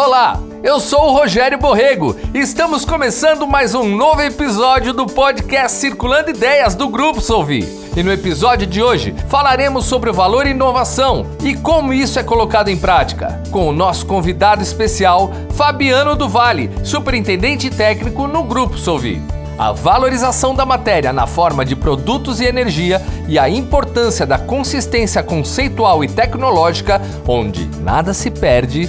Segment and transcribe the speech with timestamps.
[0.00, 5.76] Olá, eu sou o Rogério Borrego e estamos começando mais um novo episódio do podcast
[5.76, 7.68] Circulando Ideias do Grupo Solvi.
[7.96, 12.22] E no episódio de hoje falaremos sobre o valor e inovação e como isso é
[12.22, 18.78] colocado em prática, com o nosso convidado especial, Fabiano do Vale, superintendente técnico no Grupo
[18.78, 19.20] Solvi
[19.58, 25.20] a valorização da matéria na forma de produtos e energia e a importância da consistência
[25.20, 28.88] conceitual e tecnológica, onde nada se perde,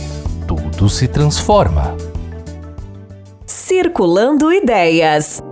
[0.50, 1.96] tudo se transforma.
[3.46, 5.44] Circulando Ideias.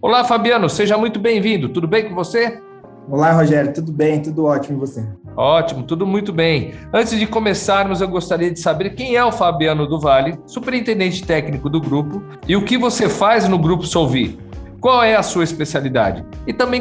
[0.00, 1.70] Olá, Fabiano, seja muito bem-vindo.
[1.70, 2.62] Tudo bem com você?
[3.10, 4.22] Olá, Rogério, tudo bem?
[4.22, 5.04] Tudo ótimo e você?
[5.36, 6.72] Ótimo, tudo muito bem.
[6.94, 11.68] Antes de começarmos, eu gostaria de saber quem é o Fabiano do Vale, superintendente técnico
[11.68, 14.38] do grupo, e o que você faz no Grupo Solvi.
[14.86, 16.24] Qual é a sua especialidade?
[16.46, 16.80] E também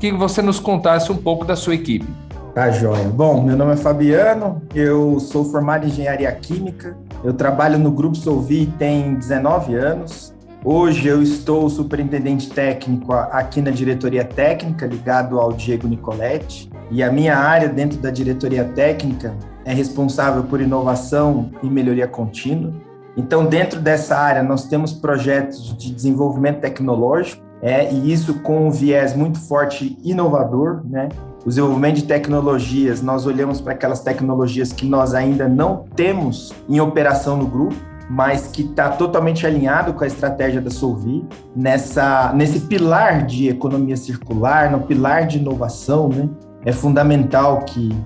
[0.00, 2.04] que você nos contasse um pouco da sua equipe.
[2.52, 3.04] Tá joia.
[3.04, 8.16] Bom, meu nome é Fabiano, eu sou formado em engenharia química, eu trabalho no Grupo
[8.16, 15.52] Solvi tem 19 anos, Hoje eu estou superintendente técnico aqui na diretoria técnica, ligado ao
[15.52, 21.66] Diego Nicoletti, e a minha área dentro da diretoria técnica é responsável por inovação e
[21.68, 22.72] melhoria contínua.
[23.16, 28.70] Então, dentro dessa área, nós temos projetos de desenvolvimento tecnológico, é, e isso com um
[28.70, 31.08] viés muito forte inovador, né?
[31.44, 36.80] O desenvolvimento de tecnologias, nós olhamos para aquelas tecnologias que nós ainda não temos em
[36.80, 37.74] operação no grupo,
[38.10, 41.24] mas que está totalmente alinhado com a estratégia da Solvi,
[41.56, 46.28] nessa, nesse pilar de economia circular, no pilar de inovação, né?
[46.66, 47.96] É fundamental que,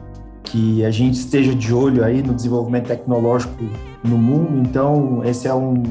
[0.45, 3.55] que a gente esteja de olho aí no desenvolvimento tecnológico
[4.03, 5.83] no mundo, então esse é um,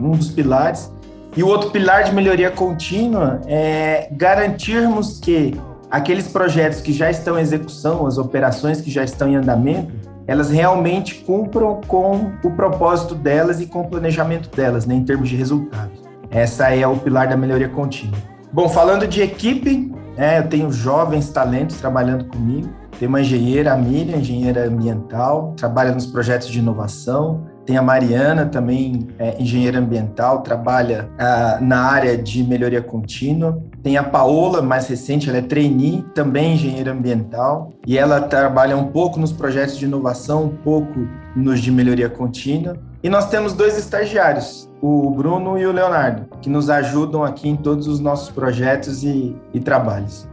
[0.00, 0.92] um dos pilares.
[1.36, 5.54] E o outro pilar de melhoria contínua é garantirmos que
[5.90, 9.92] aqueles projetos que já estão em execução, as operações que já estão em andamento,
[10.26, 15.28] elas realmente cumpram com o propósito delas e com o planejamento delas, né, em termos
[15.28, 16.00] de resultados.
[16.30, 18.18] Essa é o pilar da melhoria contínua.
[18.52, 22.68] Bom, falando de equipe, é, eu tenho jovens talentos trabalhando comigo.
[22.98, 27.46] Tem uma engenheira, a Miriam, engenheira ambiental, trabalha nos projetos de inovação.
[27.66, 33.60] Tem a Mariana, também é, engenheira ambiental, trabalha ah, na área de melhoria contínua.
[33.82, 38.86] Tem a Paola, mais recente, ela é trainee, também engenheira ambiental, e ela trabalha um
[38.86, 42.76] pouco nos projetos de inovação, um pouco nos de melhoria contínua.
[43.02, 47.56] E nós temos dois estagiários, o Bruno e o Leonardo, que nos ajudam aqui em
[47.56, 50.28] todos os nossos projetos e, e trabalhos.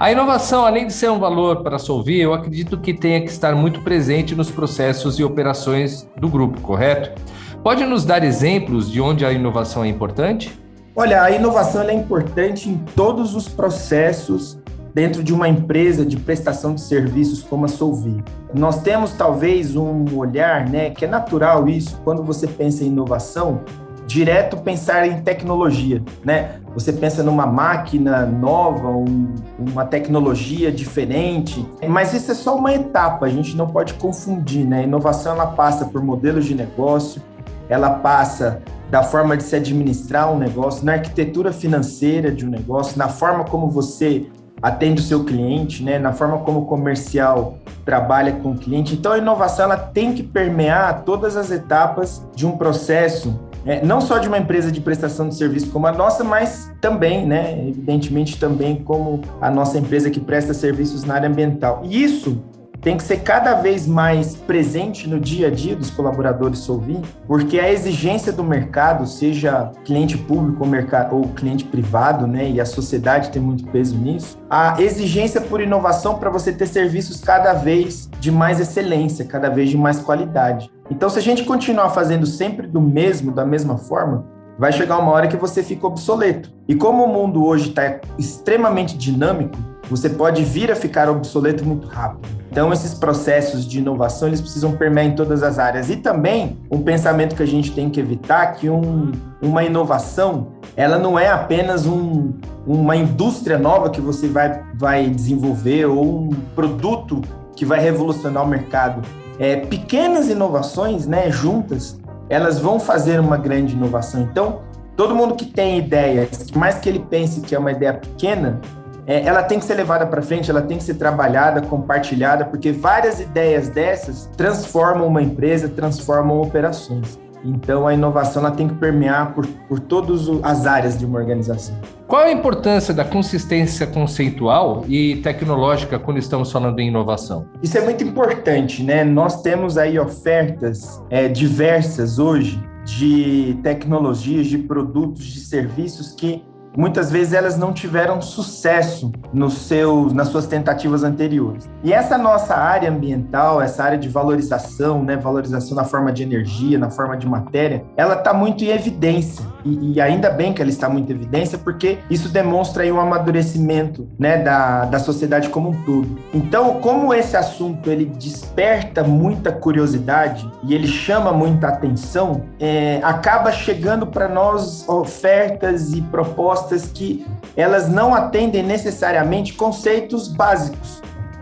[0.00, 3.30] A inovação, além de ser um valor para a Solvi, eu acredito que tenha que
[3.30, 7.20] estar muito presente nos processos e operações do grupo, correto?
[7.62, 10.58] Pode nos dar exemplos de onde a inovação é importante?
[10.96, 14.58] Olha, a inovação é importante em todos os processos
[14.94, 18.24] dentro de uma empresa de prestação de serviços como a Solvi.
[18.54, 23.60] Nós temos talvez um olhar, né, que é natural isso, quando você pensa em inovação,
[24.06, 26.56] direto pensar em tecnologia, né?
[26.74, 33.26] Você pensa numa máquina nova, um, uma tecnologia diferente, mas isso é só uma etapa,
[33.26, 34.80] a gente não pode confundir, né?
[34.80, 37.20] A inovação ela passa por modelos de negócio,
[37.68, 42.98] ela passa da forma de se administrar um negócio, na arquitetura financeira de um negócio,
[42.98, 44.26] na forma como você
[44.62, 45.98] atende o seu cliente, né?
[45.98, 48.94] na forma como o comercial trabalha com o cliente.
[48.94, 54.00] Então, a inovação ela tem que permear todas as etapas de um processo é, não
[54.00, 58.38] só de uma empresa de prestação de serviço como a nossa, mas também, né, evidentemente
[58.38, 61.82] também como a nossa empresa que presta serviços na área ambiental.
[61.84, 62.42] E isso
[62.80, 67.60] tem que ser cada vez mais presente no dia a dia dos colaboradores Solvi, porque
[67.60, 72.64] a exigência do mercado, seja cliente público ou, mercado, ou cliente privado, né, e a
[72.64, 78.08] sociedade tem muito peso nisso, a exigência por inovação para você ter serviços cada vez
[78.18, 80.70] de mais excelência, cada vez de mais qualidade.
[80.90, 84.26] Então, se a gente continuar fazendo sempre do mesmo, da mesma forma,
[84.58, 86.52] vai chegar uma hora que você fica obsoleto.
[86.68, 89.56] E como o mundo hoje está extremamente dinâmico,
[89.88, 92.28] você pode vir a ficar obsoleto muito rápido.
[92.50, 95.88] Então, esses processos de inovação, eles precisam permear em todas as áreas.
[95.88, 100.98] E também, um pensamento que a gente tem que evitar, que um, uma inovação, ela
[100.98, 102.32] não é apenas um,
[102.66, 107.20] uma indústria nova que você vai, vai desenvolver ou um produto
[107.56, 109.02] que vai revolucionar o mercado
[109.40, 111.98] é, pequenas inovações, né, juntas,
[112.28, 114.20] elas vão fazer uma grande inovação.
[114.20, 114.60] Então,
[114.94, 118.60] todo mundo que tem ideias, mais que ele pense que é uma ideia pequena,
[119.06, 122.70] é, ela tem que ser levada para frente, ela tem que ser trabalhada, compartilhada, porque
[122.70, 127.18] várias ideias dessas transformam uma empresa, transformam operações.
[127.44, 131.74] Então, a inovação ela tem que permear por, por todas as áreas de uma organização.
[132.06, 137.46] Qual a importância da consistência conceitual e tecnológica quando estamos falando em inovação?
[137.62, 139.04] Isso é muito importante, né?
[139.04, 146.42] Nós temos aí ofertas é, diversas hoje de tecnologias, de produtos, de serviços que
[146.76, 151.68] muitas vezes elas não tiveram sucesso nos seus, nas suas tentativas anteriores.
[151.82, 156.78] E essa nossa área ambiental, essa área de valorização, né, valorização na forma de energia,
[156.78, 159.44] na forma de matéria, ela está muito em evidência.
[159.64, 163.00] E, e, ainda bem que ela está muito em evidência, porque isso demonstra aí um
[163.00, 166.18] amadurecimento né, da, da sociedade como um todo.
[166.32, 173.52] Então, como esse assunto ele desperta muita curiosidade e ele chama muita atenção, é, acaba
[173.52, 176.59] chegando para nós ofertas e propostas
[176.94, 177.26] que
[177.56, 181.00] elas não atendem necessariamente conceitos básicos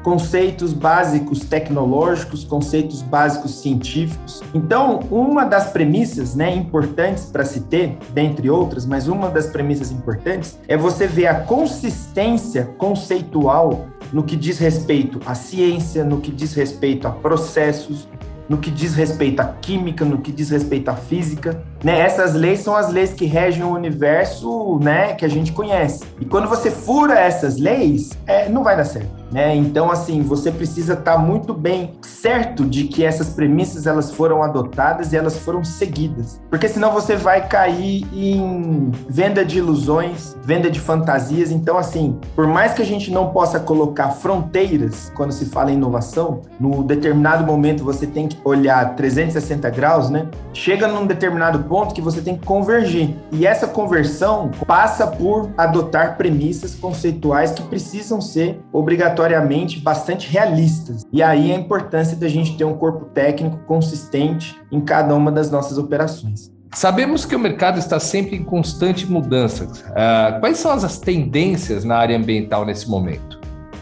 [0.08, 4.42] conceitos básicos tecnológicos, conceitos básicos científicos.
[4.54, 9.90] Então, uma das premissas, né, importantes para se ter, dentre outras, mas uma das premissas
[9.90, 16.30] importantes é você ver a consistência conceitual no que diz respeito à ciência, no que
[16.30, 18.08] diz respeito a processos,
[18.48, 21.62] no que diz respeito à química, no que diz respeito à física.
[21.82, 22.00] Né?
[22.00, 26.04] Essas leis são as leis que regem o universo né, que a gente conhece.
[26.20, 29.18] E quando você fura essas leis, é, não vai dar certo.
[29.30, 29.54] Né?
[29.54, 34.42] Então, assim, você precisa estar tá muito bem certo de que essas premissas elas foram
[34.42, 40.70] adotadas e elas foram seguidas, porque senão você vai cair em venda de ilusões, venda
[40.70, 41.50] de fantasias.
[41.50, 45.74] Então, assim, por mais que a gente não possa colocar fronteiras quando se fala em
[45.74, 50.26] inovação, no determinado momento você tem que olhar 360 graus, né?
[50.52, 56.16] Chega num determinado ponto que você tem que convergir e essa conversão passa por adotar
[56.16, 61.04] premissas conceituais que precisam ser obrigatoriamente bastante realistas.
[61.12, 65.50] E aí a importância da gente ter um corpo técnico consistente em cada uma das
[65.50, 66.50] nossas operações.
[66.74, 69.64] Sabemos que o mercado está sempre em constante mudança.
[69.64, 73.37] Uh, quais são as tendências na área ambiental nesse momento?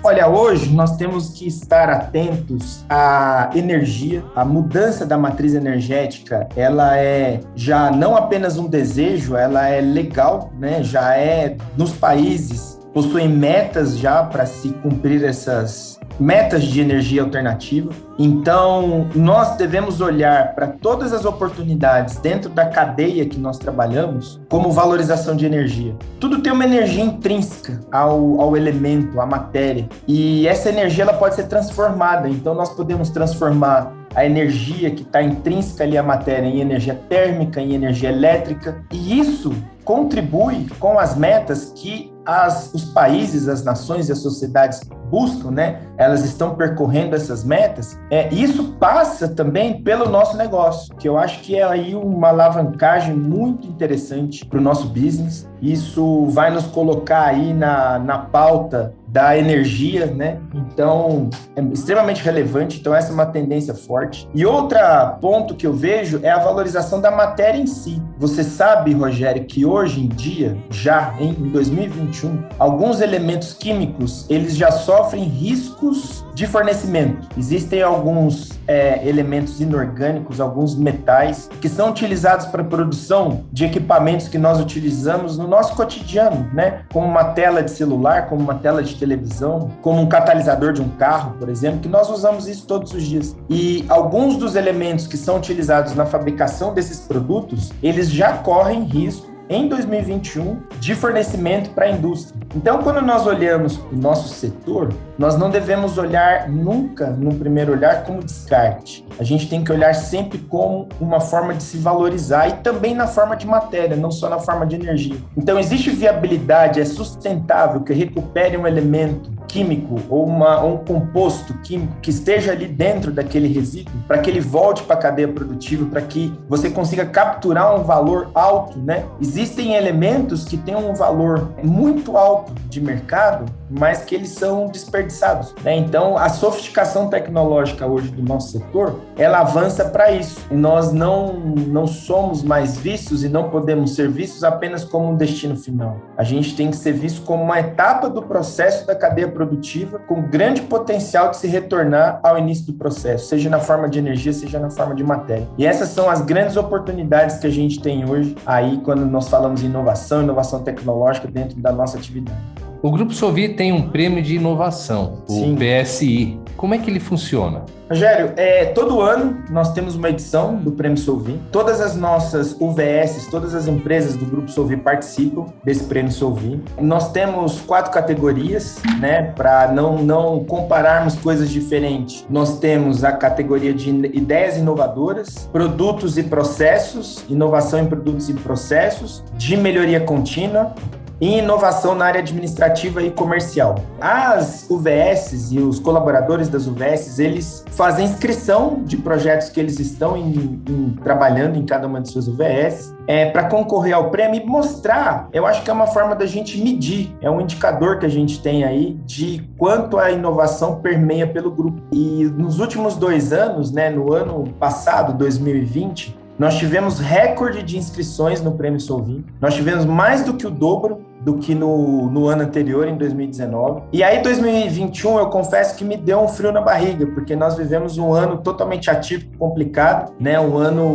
[0.06, 4.22] Olha, hoje nós temos que estar atentos à energia.
[4.36, 10.52] A mudança da matriz energética, ela é já não apenas um desejo, ela é legal,
[10.60, 10.80] né?
[10.84, 17.90] Já é nos países possuem metas já para se cumprir essas metas de energia alternativa.
[18.18, 24.70] Então, nós devemos olhar para todas as oportunidades dentro da cadeia que nós trabalhamos como
[24.70, 25.94] valorização de energia.
[26.18, 29.88] Tudo tem uma energia intrínseca ao, ao elemento, à matéria.
[30.08, 32.28] E essa energia ela pode ser transformada.
[32.28, 37.60] Então, nós podemos transformar a energia que está intrínseca ali à matéria em energia térmica,
[37.60, 38.82] em energia elétrica.
[38.90, 39.52] E isso
[39.84, 44.80] contribui com as metas que as, os países, as nações e as sociedades
[45.10, 45.82] buscam, né?
[45.96, 47.98] Elas estão percorrendo essas metas.
[48.10, 53.14] É, isso passa também pelo nosso negócio, que eu acho que é aí uma alavancagem
[53.14, 55.48] muito interessante para o nosso business.
[55.62, 60.40] Isso vai nos colocar aí na, na pauta da energia, né?
[60.54, 62.78] Então, é extremamente relevante.
[62.78, 64.28] Então, essa é uma tendência forte.
[64.34, 64.76] E outro
[65.22, 68.02] ponto que eu vejo é a valorização da matéria em si.
[68.18, 74.70] Você sabe, Rogério, que hoje em dia, já em 2021, alguns elementos químicos, eles já
[74.70, 77.26] sofrem riscos de fornecimento.
[77.34, 84.36] Existem alguns é, elementos inorgânicos, alguns metais, que são utilizados para produção de equipamentos que
[84.36, 86.82] nós utilizamos no nosso cotidiano, né?
[86.92, 90.90] Como uma tela de celular, como uma tela de televisão, como um catalisador de um
[90.90, 93.34] carro, por exemplo, que nós usamos isso todos os dias.
[93.48, 99.35] E alguns dos elementos que são utilizados na fabricação desses produtos, eles já correm risco
[99.48, 102.38] em 2021 de fornecimento para a indústria.
[102.54, 108.04] Então, quando nós olhamos o nosso setor, nós não devemos olhar nunca, no primeiro olhar,
[108.04, 109.06] como descarte.
[109.18, 113.06] A gente tem que olhar sempre como uma forma de se valorizar e também na
[113.06, 115.16] forma de matéria, não só na forma de energia.
[115.36, 121.54] Então, existe viabilidade, é sustentável que recupere um elemento químico ou, uma, ou um composto
[121.62, 125.86] químico que esteja ali dentro daquele resíduo, para que ele volte para a cadeia produtiva,
[125.86, 129.06] para que você consiga capturar um valor alto, né?
[129.18, 135.54] Existem elementos que têm um valor muito alto de mercado, mas que eles são desperdiçados,
[135.62, 135.76] né?
[135.76, 140.40] Então, a sofisticação tecnológica hoje do nosso setor, ela avança para isso.
[140.50, 141.34] E nós não
[141.66, 145.96] não somos mais vistos e não podemos ser vistos apenas como um destino final.
[146.16, 150.22] A gente tem que ser visto como uma etapa do processo da cadeia produtiva com
[150.22, 154.58] grande potencial de se retornar ao início do processo, seja na forma de energia, seja
[154.58, 155.46] na forma de matéria.
[155.58, 159.62] E essas são as grandes oportunidades que a gente tem hoje aí quando nós falamos
[159.62, 162.65] em inovação, inovação tecnológica dentro da nossa atividade.
[162.82, 165.56] O Grupo Sovi tem um prêmio de inovação, o Sim.
[165.56, 166.40] PSI.
[166.56, 167.64] Como é que ele funciona?
[167.88, 171.40] Rogério, é, todo ano nós temos uma edição do Prêmio Solvi.
[171.52, 176.60] Todas as nossas UVS, todas as empresas do Grupo Solvi participam desse Prêmio Solvi.
[176.80, 182.26] Nós temos quatro categorias, né, para não, não compararmos coisas diferentes.
[182.28, 189.22] Nós temos a categoria de ideias inovadoras, produtos e processos, inovação em produtos e processos,
[189.34, 190.74] de melhoria contínua,
[191.20, 193.76] e inovação na área administrativa e comercial.
[194.00, 200.16] As UVS e os colaboradores das UVS, eles fazem inscrição de projetos que eles estão
[200.16, 204.46] em, em, trabalhando em cada uma de suas UVS é, para concorrer ao prêmio e
[204.46, 208.08] mostrar, eu acho que é uma forma da gente medir, é um indicador que a
[208.08, 211.80] gente tem aí de quanto a inovação permeia pelo grupo.
[211.92, 218.42] E nos últimos dois anos, né, no ano passado, 2020, nós tivemos recorde de inscrições
[218.42, 219.24] no Prêmio Solvim.
[219.40, 223.82] Nós tivemos mais do que o dobro do que no, no ano anterior, em 2019.
[223.92, 227.98] E aí, 2021, eu confesso que me deu um frio na barriga, porque nós vivemos
[227.98, 230.38] um ano totalmente atípico, complicado, né?
[230.38, 230.86] Um ano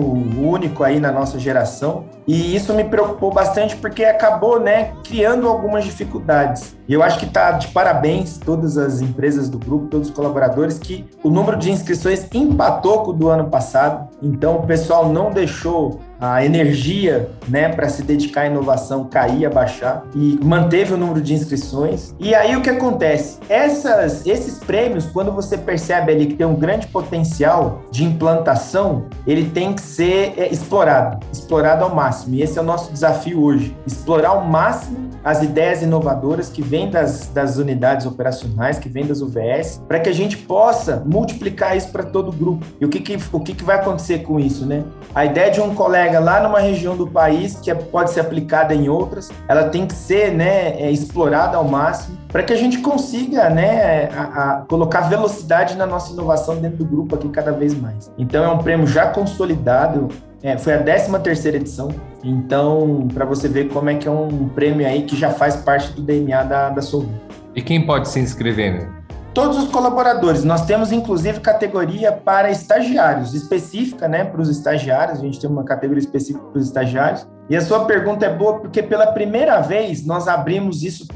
[0.42, 2.06] único aí na nossa geração.
[2.26, 6.78] E isso me preocupou bastante porque acabou, né, criando algumas dificuldades.
[6.88, 10.80] E eu acho que está de parabéns todas as empresas do grupo, todos os colaboradores,
[10.80, 14.08] que o número de inscrições empatou com o do ano passado.
[14.22, 20.04] Então, o pessoal não deixou a energia né, para se dedicar à inovação cair, abaixar
[20.14, 22.14] e manteve o número de inscrições.
[22.20, 23.40] E aí o que acontece?
[23.50, 29.50] Essas, esses prêmios, quando você percebe ali que tem um grande potencial de implantação, ele
[29.50, 32.36] tem que ser é, explorado, explorado ao máximo.
[32.36, 36.90] E esse é o nosso desafio hoje: explorar ao máximo as ideias inovadoras que vêm
[36.90, 41.90] das, das unidades operacionais, que vêm das UVS, para que a gente possa multiplicar isso
[41.90, 42.66] para todo o grupo.
[42.80, 44.84] E o que, que, o que, que vai acontecer com isso, né?
[45.14, 48.74] A ideia de um colega lá numa região do país que é, pode ser aplicada
[48.74, 52.80] em outras, ela tem que ser né, é, explorada ao máximo para que a gente
[52.80, 57.74] consiga né, a, a colocar velocidade na nossa inovação dentro do grupo aqui cada vez
[57.74, 58.12] mais.
[58.18, 60.08] Então é um prêmio já consolidado,
[60.42, 61.90] é, foi a 13 terceira edição,
[62.24, 65.92] então para você ver como é que é um prêmio aí que já faz parte
[65.94, 67.14] do DNA da, da Solvi.
[67.54, 69.01] E quem pode se inscrever, né?
[69.34, 75.22] Todos os colaboradores, nós temos inclusive categoria para estagiários, específica, né, para os estagiários, a
[75.22, 77.26] gente tem uma categoria específica para os estagiários.
[77.50, 81.08] E a sua pergunta é boa porque pela primeira vez nós abrimos isso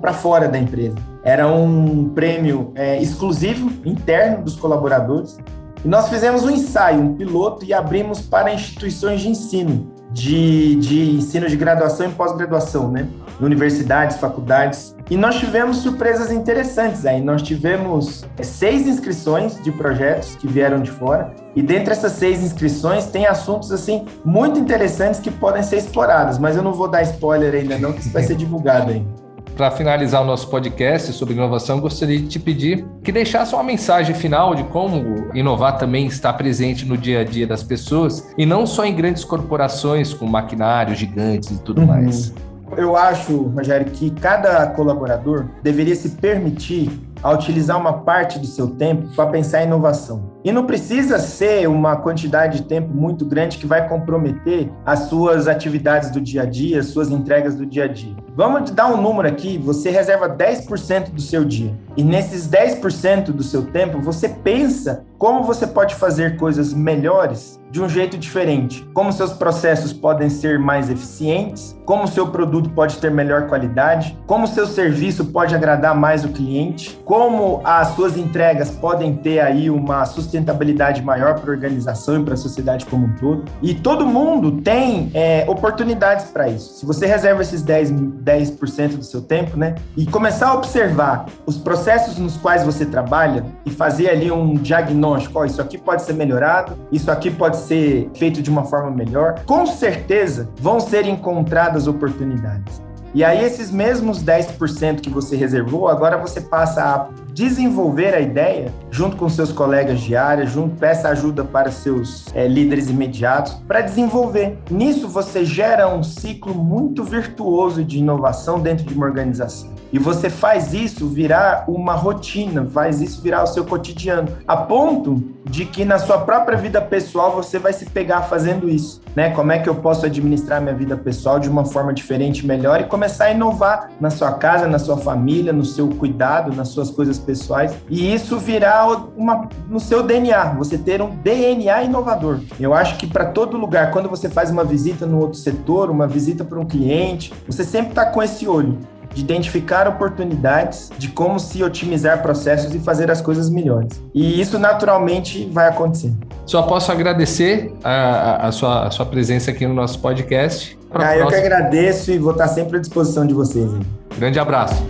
[0.00, 0.96] para fora da empresa.
[1.22, 5.38] Era um prêmio é, exclusivo, interno dos colaboradores.
[5.84, 11.10] E nós fizemos um ensaio, um piloto, e abrimos para instituições de ensino, de, de
[11.10, 13.06] ensino de graduação e pós-graduação, né?
[13.40, 14.96] Universidades, faculdades.
[15.10, 17.20] E nós tivemos surpresas interessantes aí.
[17.20, 21.32] Nós tivemos é, seis inscrições de projetos que vieram de fora.
[21.54, 26.38] E dentre essas seis inscrições tem assuntos assim muito interessantes que podem ser explorados.
[26.38, 29.17] Mas eu não vou dar spoiler ainda não, que isso vai ser divulgado ainda.
[29.58, 34.14] Para finalizar o nosso podcast sobre inovação, gostaria de te pedir que deixasse uma mensagem
[34.14, 38.64] final de como inovar também está presente no dia a dia das pessoas e não
[38.64, 41.88] só em grandes corporações com maquinários gigantes e tudo uhum.
[41.88, 42.32] mais.
[42.76, 46.90] Eu acho, Rogério, que cada colaborador deveria se permitir
[47.22, 50.30] a utilizar uma parte do seu tempo para pensar em inovação.
[50.44, 55.48] E não precisa ser uma quantidade de tempo muito grande que vai comprometer as suas
[55.48, 58.16] atividades do dia a dia, as suas entregas do dia a dia.
[58.34, 61.74] Vamos dar um número aqui, você reserva 10% do seu dia.
[61.96, 67.82] E nesses 10% do seu tempo, você pensa como você pode fazer coisas melhores de
[67.82, 68.88] um jeito diferente.
[68.94, 74.46] Como seus processos podem ser mais eficientes, como seu produto pode ter melhor qualidade, como
[74.46, 80.04] seu serviço pode agradar mais o cliente, como as suas entregas podem ter aí uma
[80.04, 83.44] sustentabilidade maior para a organização e para a sociedade como um todo.
[83.62, 86.74] E todo mundo tem é, oportunidades para isso.
[86.74, 91.56] Se você reserva esses 10, 10% do seu tempo, né, e começar a observar os
[91.56, 96.12] processos nos quais você trabalha e fazer ali um diagnóstico, ó, isso aqui pode ser
[96.12, 101.86] melhorado, isso aqui pode ser feito de uma forma melhor, com certeza vão ser encontradas
[101.86, 102.86] oportunidades.
[103.14, 108.72] E aí, esses mesmos 10% que você reservou, agora você passa a desenvolver a ideia
[108.90, 113.80] junto com seus colegas de área, junto, peça ajuda para seus é, líderes imediatos para
[113.80, 114.58] desenvolver.
[114.70, 119.77] Nisso, você gera um ciclo muito virtuoso de inovação dentro de uma organização.
[119.92, 125.22] E você faz isso virar uma rotina, faz isso virar o seu cotidiano, a ponto
[125.44, 129.30] de que na sua própria vida pessoal você vai se pegar fazendo isso, né?
[129.30, 132.84] Como é que eu posso administrar minha vida pessoal de uma forma diferente, melhor e
[132.84, 137.18] começar a inovar na sua casa, na sua família, no seu cuidado, nas suas coisas
[137.18, 142.40] pessoais e isso virar uma no seu DNA, você ter um DNA inovador.
[142.60, 146.06] Eu acho que para todo lugar, quando você faz uma visita no outro setor, uma
[146.06, 148.78] visita para um cliente, você sempre está com esse olho
[149.18, 154.00] de identificar oportunidades de como se otimizar processos e fazer as coisas melhores.
[154.14, 156.12] E isso naturalmente vai acontecer.
[156.46, 160.78] Só posso agradecer a, a, sua, a sua presença aqui no nosso podcast.
[160.92, 163.70] Ah, eu que agradeço e vou estar sempre à disposição de vocês.
[163.70, 163.80] Hein?
[164.16, 164.82] Grande abraço.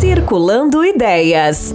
[0.00, 1.74] Circulando Ideias.